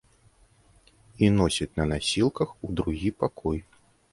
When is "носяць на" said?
1.35-1.85